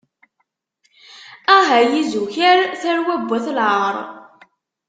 [1.55, 3.95] Ah ay izukar, tarwa n wat lɛaṛ.